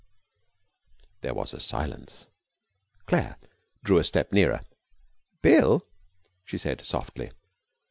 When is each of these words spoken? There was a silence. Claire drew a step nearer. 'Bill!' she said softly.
There 1.19 1.35
was 1.35 1.53
a 1.53 1.59
silence. 1.59 2.31
Claire 3.05 3.37
drew 3.83 3.99
a 3.99 4.03
step 4.03 4.31
nearer. 4.33 4.61
'Bill!' 5.43 5.85
she 6.43 6.57
said 6.57 6.81
softly. 6.83 7.29